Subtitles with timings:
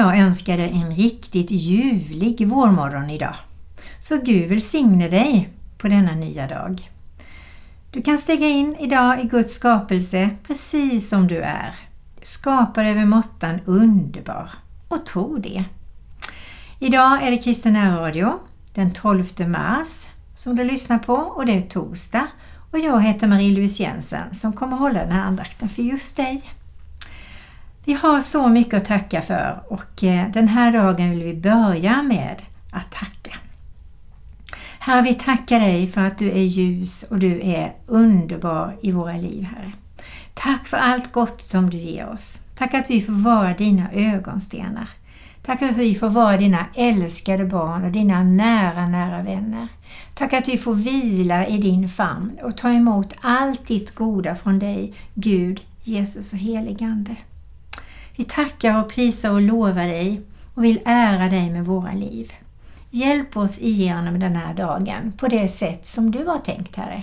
[0.00, 3.34] Jag önskar dig en riktigt ljuvlig vårmorgon idag.
[4.00, 5.48] Så Gud välsigne dig
[5.78, 6.90] på denna nya dag.
[7.90, 11.74] Du kan stiga in idag i Guds skapelse precis som du är.
[12.20, 14.50] Du skapar över måttan underbar
[14.88, 15.64] och tro det.
[16.78, 18.38] Idag är det Kristen Radio
[18.74, 22.26] den 12 mars som du lyssnar på och det är torsdag
[22.70, 26.42] och jag heter Marie-Louise Jensen som kommer hålla den här andakten för just dig.
[27.84, 32.02] Vi har så mycket att tacka för och eh, den här dagen vill vi börja
[32.02, 33.36] med att tacka.
[34.78, 39.16] Herre, vi tackar dig för att du är ljus och du är underbar i våra
[39.16, 39.72] liv, Herre.
[40.34, 42.40] Tack för allt gott som du ger oss.
[42.58, 44.88] Tack att vi får vara dina ögonstenar.
[45.42, 49.68] Tack att vi får vara dina älskade barn och dina nära, nära vänner.
[50.14, 54.58] Tack att vi får vila i din famn och ta emot allt ditt goda från
[54.58, 57.16] dig, Gud, Jesus och heligande.
[58.16, 60.20] Vi tackar och prisar och lovar dig
[60.54, 62.32] och vill ära dig med våra liv.
[62.90, 67.02] Hjälp oss igenom den här dagen på det sätt som du har tänkt, Herre.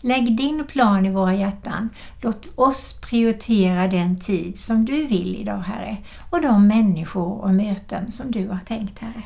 [0.00, 1.90] Lägg din plan i våra hjärtan.
[2.20, 5.96] Låt oss prioritera den tid som du vill idag, Herre,
[6.30, 9.22] och de människor och möten som du har tänkt, Herre.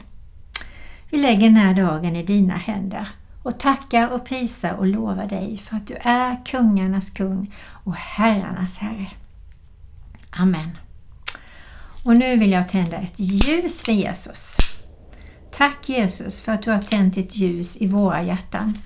[1.11, 3.09] Vi lägger den här dagen i dina händer
[3.43, 8.79] och tackar och prisar och lovar dig för att du är kungarnas kung och herrarnas
[8.79, 9.11] herre.
[10.31, 10.71] Amen.
[12.05, 14.57] Och nu vill jag tända ett ljus för Jesus.
[15.51, 18.79] Tack Jesus för att du har tänt ett ljus i våra hjärtan.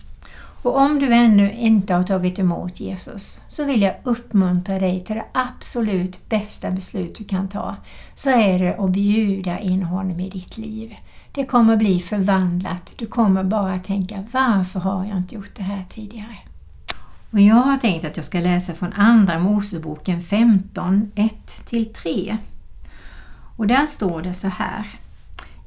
[0.62, 5.16] Och om du ännu inte har tagit emot Jesus så vill jag uppmuntra dig till
[5.16, 7.76] det absolut bästa beslut du kan ta.
[8.14, 10.94] Så är det att bjuda in honom i ditt liv.
[11.32, 12.92] Det kommer bli förvandlat.
[12.96, 16.38] Du kommer bara tänka varför har jag inte gjort det här tidigare?
[17.30, 22.38] Och jag har tänkt att jag ska läsa från Andra Moseboken 15, 1-3.
[23.56, 24.86] Och där står det så här.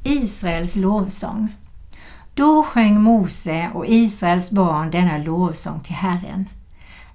[0.03, 1.56] Israels lovsång.
[2.34, 6.50] Då sjöng Mose och Israels barn denna lovsång till Herren.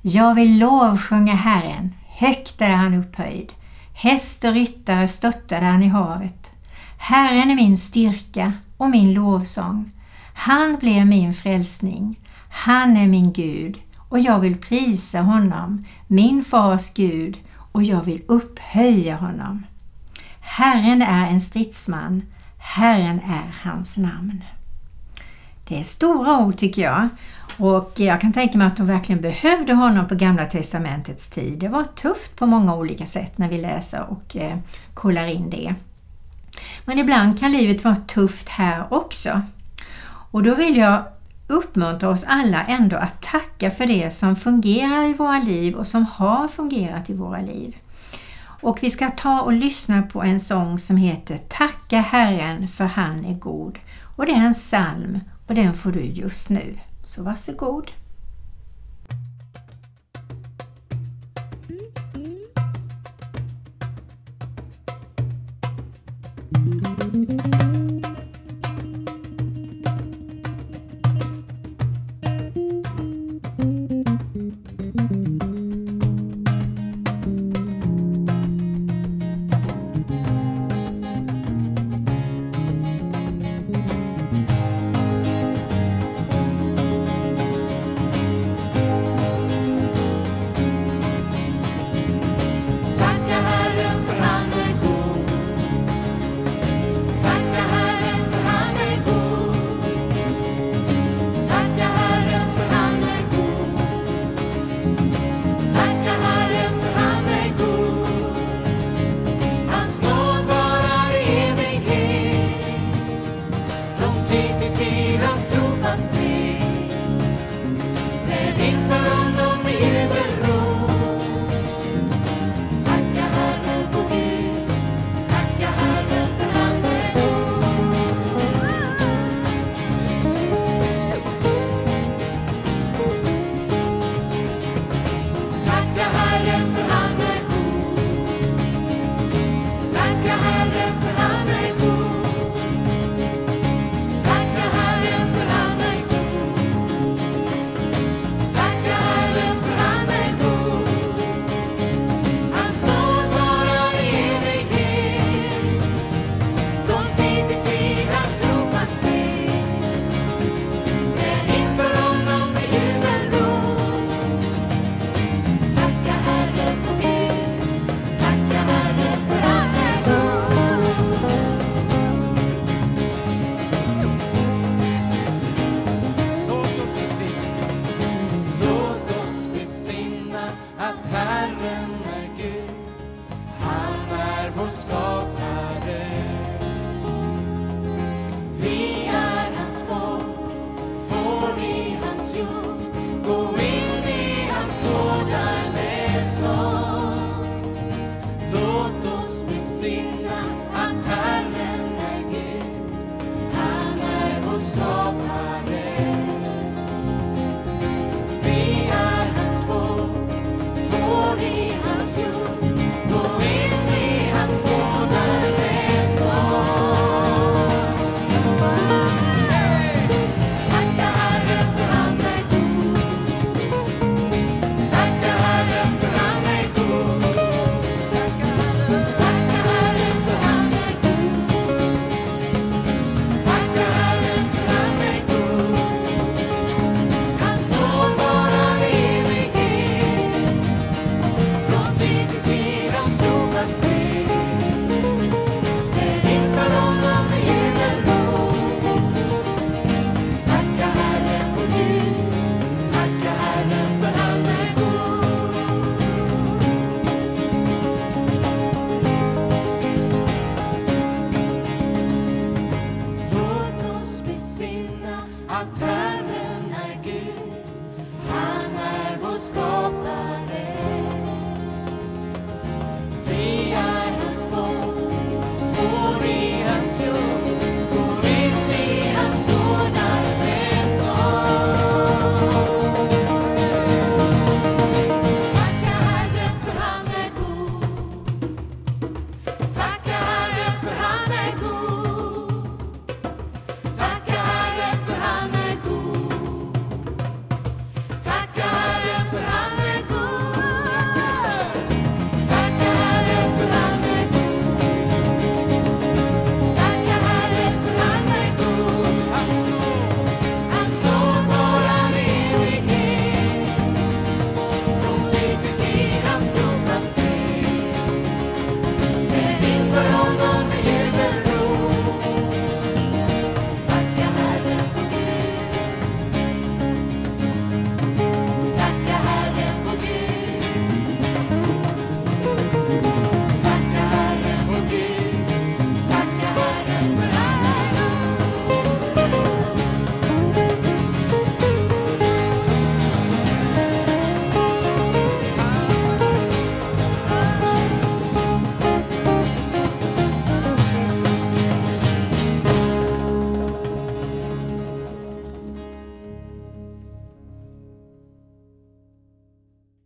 [0.02, 3.52] Jag vill lovsjunga Herren, högt är han upphöjd.
[3.94, 6.50] Häst och ryttare störtade han i havet.
[6.98, 9.90] Herren är min styrka och min lovsång.
[10.34, 12.18] Han blev min frälsning.
[12.48, 13.80] Han är min Gud
[14.12, 17.38] och jag vill prisa honom, min fars Gud,
[17.72, 19.66] och jag vill upphöja honom.
[20.44, 22.22] Herren är en stridsman,
[22.58, 24.44] Herren är hans namn.
[25.68, 27.08] Det är stora ord tycker jag.
[27.58, 31.58] Och jag kan tänka mig att de verkligen behövde honom på Gamla Testamentets tid.
[31.58, 34.58] Det var tufft på många olika sätt när vi läser och eh,
[34.94, 35.74] kollar in det.
[36.84, 39.42] Men ibland kan livet vara tufft här också.
[40.30, 41.04] Och då vill jag
[41.46, 46.06] uppmuntra oss alla ändå att tacka för det som fungerar i våra liv och som
[46.06, 47.76] har fungerat i våra liv.
[48.62, 53.24] Och vi ska ta och lyssna på en sång som heter Tacka Herren för han
[53.24, 53.78] är god.
[54.16, 56.78] Och det är en psalm och den får du just nu.
[57.04, 57.90] Så varsågod.
[66.54, 67.71] Mm.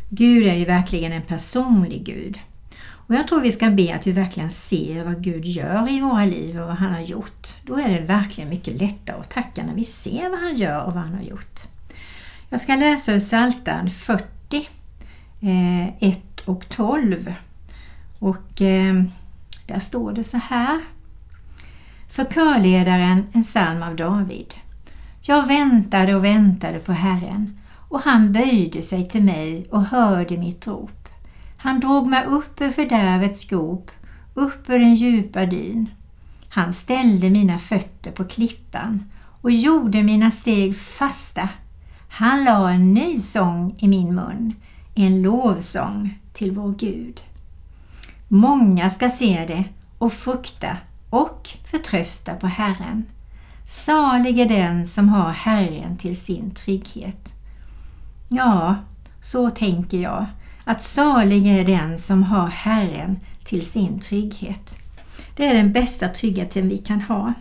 [0.08, 2.38] Gud är ju verkligen en personlig Gud.
[3.06, 6.24] Och jag tror vi ska be att vi verkligen ser vad Gud gör i våra
[6.24, 7.48] liv och vad han har gjort.
[7.62, 10.92] Då är det verkligen mycket lättare att tacka när vi ser vad han gör och
[10.94, 11.60] vad han har gjort.
[12.48, 14.68] Jag ska läsa ur Psaltaren 40,
[15.40, 17.34] eh, 1 och 12.
[18.18, 19.02] Och eh,
[19.66, 20.80] där står det så här.
[22.08, 24.54] För körledaren en psalm av David.
[25.22, 30.66] Jag väntade och väntade på Herren och han böjde sig till mig och hörde mitt
[30.66, 31.08] rop.
[31.56, 33.90] Han drog mig upp ur fördärvets skop,
[34.34, 35.88] upp ur den djupa dyn.
[36.48, 41.48] Han ställde mina fötter på klippan och gjorde mina steg fasta.
[42.08, 44.54] Han la en ny sång i min mun,
[44.94, 47.20] en lovsång till vår Gud.
[48.28, 49.64] Många ska se det
[49.98, 50.76] och frukta
[51.10, 53.04] och förtrösta på Herren.
[53.66, 57.35] Salig är den som har Herren till sin trygghet.
[58.28, 58.76] Ja,
[59.22, 60.26] så tänker jag,
[60.64, 64.74] att salig är den som har Herren till sin trygghet.
[65.36, 67.32] Det är den bästa tryggheten vi kan ha.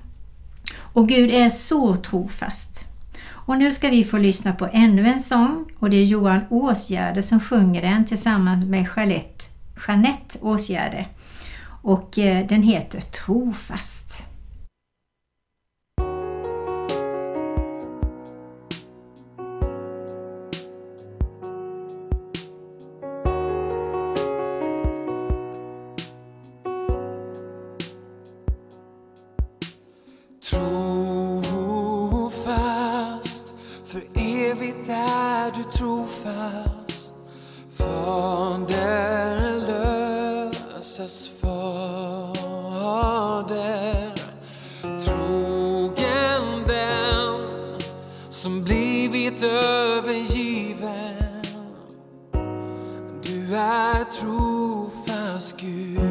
[0.77, 2.85] Och Gud är så trofast.
[3.27, 7.23] Och nu ska vi få lyssna på ännu en sång och det är Johan Åsgärde
[7.23, 9.45] som sjunger den tillsammans med Jeanette,
[9.87, 11.05] Jeanette Åsgärde.
[11.81, 13.94] Och eh, den heter Trofast.
[43.25, 44.13] Fader
[45.05, 47.35] trogen den
[48.23, 50.85] som blivit övergiven.
[53.23, 56.04] Du är trofast Gud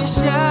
[0.00, 0.49] Den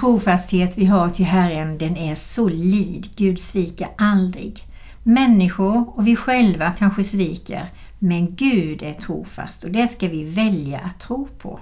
[0.00, 3.08] trofasthet vi har till Herren den är solid.
[3.16, 4.66] Gud sviker aldrig.
[5.02, 10.78] Människor och vi själva kanske sviker men Gud är trofast och det ska vi välja
[10.78, 11.60] att tro på.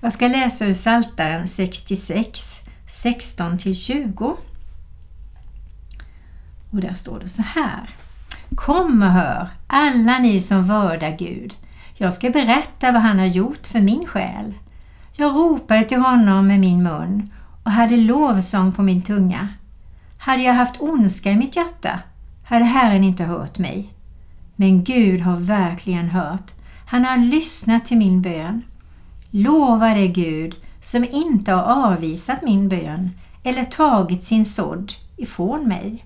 [0.00, 2.40] Jag ska läsa ur Psaltaren 66,
[3.02, 4.36] 16-20.
[6.70, 7.90] Och där står det så här.
[8.54, 11.54] Kom och hör, alla ni som vördar Gud.
[11.94, 14.54] Jag ska berätta vad han har gjort för min själ.
[15.12, 17.30] Jag ropade till honom med min mun
[17.66, 19.48] och hade lovsång på min tunga.
[20.18, 22.00] Hade jag haft ondska i mitt hjärta
[22.44, 23.92] hade Herren inte hört mig.
[24.56, 26.52] Men Gud har verkligen hört.
[26.86, 28.62] Han har lyssnat till min bön.
[29.30, 33.10] Lova det Gud som inte har avvisat min bön
[33.42, 36.04] eller tagit sin sådd ifrån mig.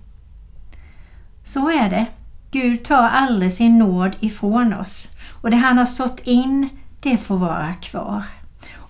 [1.44, 2.06] Så är det.
[2.50, 5.08] Gud tar aldrig sin nåd ifrån oss
[5.42, 6.68] och det han har sått in,
[7.00, 8.24] det får vara kvar.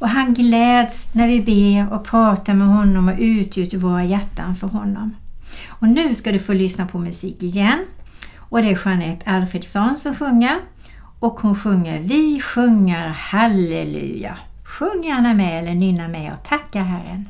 [0.01, 4.67] Och han gläds när vi ber och pratar med honom och utgjuter våra hjärtan för
[4.67, 5.17] honom.
[5.69, 7.87] Och nu ska du få lyssna på musik igen.
[8.39, 10.59] Och det är Jeanette Alfredsson som sjunger.
[11.21, 14.39] Och hon sjunger Vi sjunger halleluja.
[14.65, 17.29] Sjung gärna med eller nynna med och tacka Herren.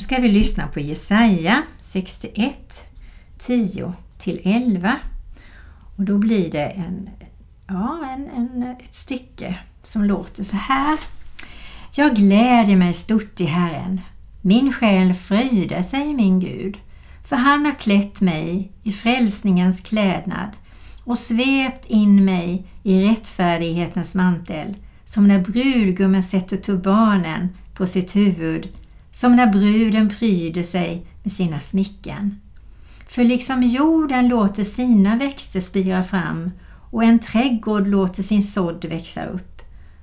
[0.00, 2.84] Nu ska vi lyssna på Jesaja 61,
[3.38, 4.96] 10 till 11.
[5.96, 7.10] Och då blir det en,
[7.66, 10.98] ja, en, en, ett stycke som låter så här.
[11.94, 14.00] Jag gläder mig stort i Herren.
[14.40, 16.78] Min själ fröjdar sig i min Gud.
[17.24, 20.50] För han har klätt mig i frälsningens klädnad
[21.04, 28.68] och svept in mig i rättfärdighetens mantel som när brudgummen sätter turbanen på sitt huvud
[29.20, 32.40] som när bruden pryder sig med sina smycken.
[33.08, 36.50] För liksom jorden låter sina växter spira fram
[36.90, 39.62] och en trädgård låter sin sådd växa upp,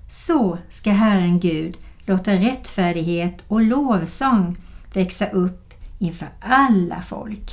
[0.09, 4.57] så ska Herren Gud låta rättfärdighet och lovsång
[4.93, 7.51] växa upp inför alla folk.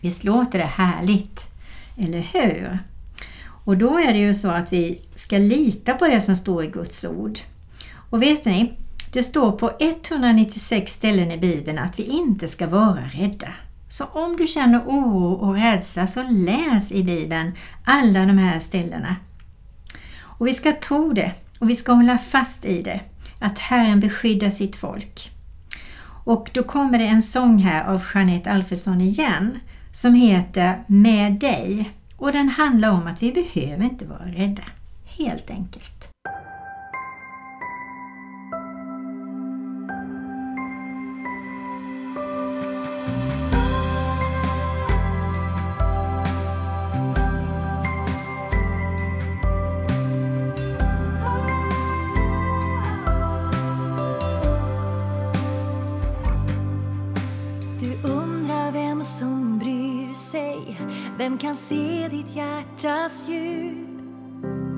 [0.00, 1.40] Visst låter det härligt,
[1.96, 2.78] eller hur?
[3.64, 6.66] Och då är det ju så att vi ska lita på det som står i
[6.66, 7.38] Guds ord.
[8.10, 8.72] Och vet ni,
[9.12, 13.48] det står på 196 ställen i Bibeln att vi inte ska vara rädda.
[13.88, 17.52] Så om du känner oro och rädsla så läs i Bibeln
[17.84, 19.16] alla de här ställena.
[20.20, 23.00] Och vi ska tro det och vi ska hålla fast i det,
[23.38, 25.30] att Herren beskyddar sitt folk.
[26.24, 29.58] Och då kommer det en sång här av Jeanette Alfredsson igen
[29.92, 31.90] som heter Med dig.
[32.16, 34.62] Och den handlar om att vi behöver inte vara rädda,
[35.04, 36.09] helt enkelt.
[61.20, 64.00] Vem kan se ditt hjärtas djup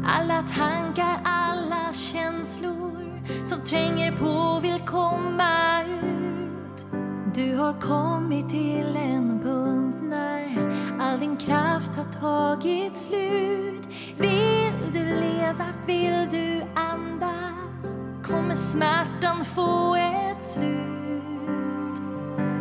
[0.07, 6.87] Alla tankar, alla känslor Som tränger på vill komma ut.
[7.35, 10.59] Du har kommit till en punkt när
[11.01, 13.89] All din kraft har tagit slut.
[14.17, 22.03] Vill du leva, vill du andas Kommer smärtan få ett slut.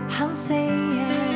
[0.09, 1.30] Han säger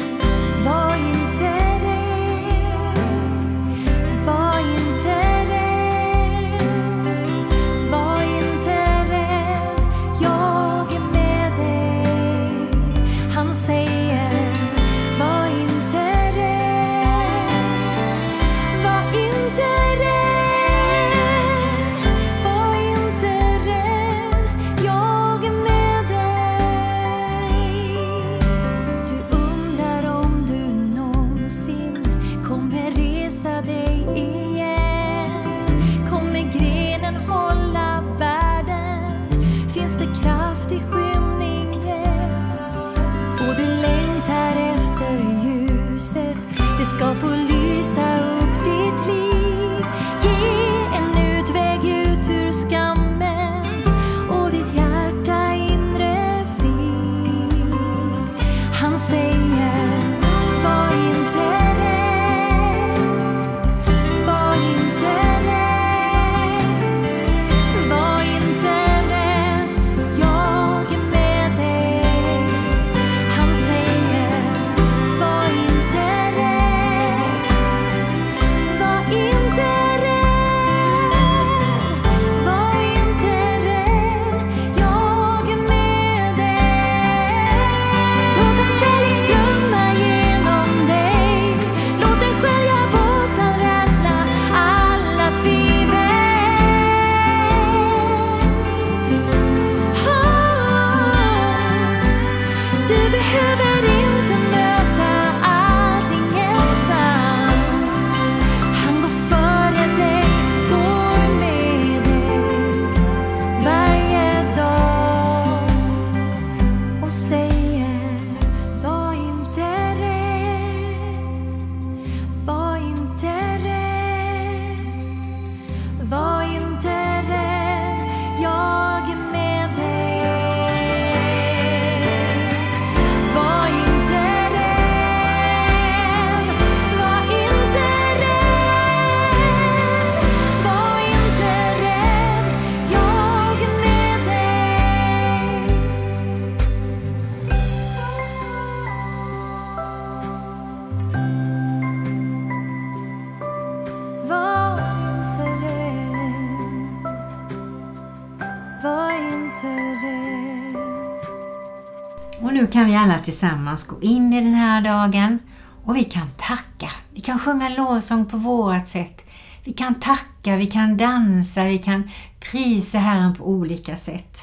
[163.05, 165.39] alla tillsammans gå in i den här dagen
[165.83, 166.91] och vi kan tacka.
[167.13, 169.29] Vi kan sjunga lovsång på vårt sätt.
[169.63, 174.37] Vi kan tacka, vi kan dansa, vi kan prisa Herren på olika sätt.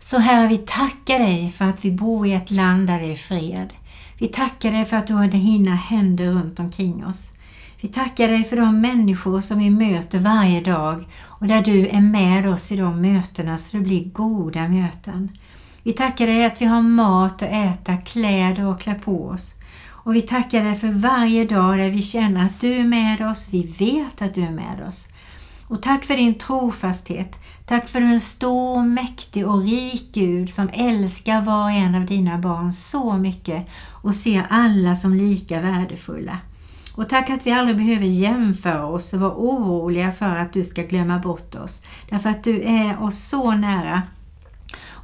[0.00, 3.16] Så Herre, vi tackar dig för att vi bor i ett land där det är
[3.16, 3.72] fred.
[4.18, 7.30] Vi tackar dig för att du har dina händer runt omkring oss.
[7.80, 12.00] Vi tackar dig för de människor som vi möter varje dag och där du är
[12.00, 15.28] med oss i de mötena så det blir goda möten.
[15.84, 19.54] Vi tackar dig att vi har mat att äta, kläder att klä på oss.
[19.88, 23.48] Och vi tackar dig för varje dag där vi känner att du är med oss,
[23.50, 25.06] vi vet att du är med oss.
[25.68, 27.38] Och tack för din trofasthet.
[27.66, 32.38] Tack för en stor, mäktig och rik Gud som älskar var och en av dina
[32.38, 36.38] barn så mycket och ser alla som lika värdefulla.
[36.94, 40.82] Och tack att vi aldrig behöver jämföra oss och vara oroliga för att du ska
[40.82, 41.80] glömma bort oss.
[42.08, 44.02] Därför att du är oss så nära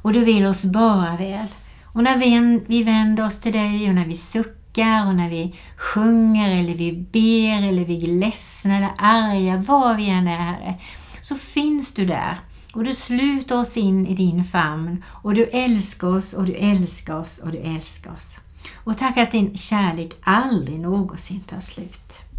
[0.01, 1.47] och du vill oss bara väl.
[1.83, 5.55] Och när vi, vi vänder oss till dig och när vi suckar och när vi
[5.77, 10.75] sjunger eller vi ber eller vi är ledsna eller arga, var vi än är Herre,
[11.21, 12.39] så finns du där.
[12.73, 17.15] Och du sluter oss in i din famn och du älskar oss och du älskar
[17.15, 18.37] oss och du älskar oss.
[18.83, 22.30] Och tack att din kärlek aldrig någonsin tar slut.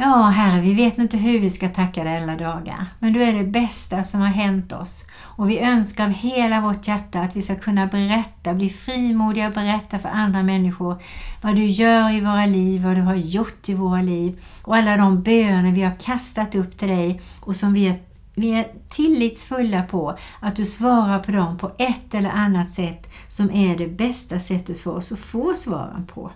[0.00, 3.32] Ja, Herre, vi vet inte hur vi ska tacka dig alla dagar, men du är
[3.32, 5.04] det bästa som har hänt oss.
[5.20, 9.52] Och vi önskar av hela vårt hjärta att vi ska kunna berätta, bli frimodiga och
[9.52, 11.02] berätta för andra människor
[11.40, 14.96] vad du gör i våra liv, vad du har gjort i våra liv och alla
[14.96, 17.98] de böner vi har kastat upp till dig och som vi är
[18.34, 23.50] vi är tillitsfulla på att du svarar på dem på ett eller annat sätt som
[23.50, 26.30] är det bästa sättet för oss att få svaren på.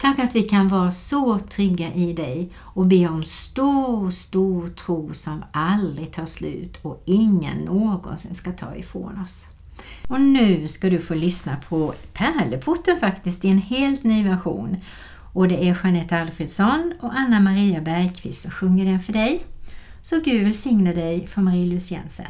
[0.00, 5.14] Tack att vi kan vara så trygga i dig och be om stor, stor tro
[5.14, 9.46] som aldrig tar slut och ingen någonsin ska ta ifrån oss.
[10.08, 14.76] Och nu ska du få lyssna på Pärleporten faktiskt i en helt ny version.
[15.32, 19.44] Och det är Jeanette Alfredsson och Anna Maria Bergqvist som sjunger den för dig.
[20.02, 22.26] Så Gud välsigne dig från Marie-Louise Jensen.